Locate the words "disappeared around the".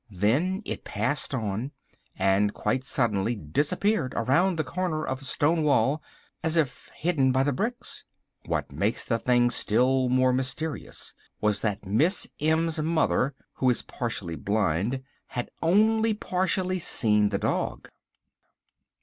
3.35-4.63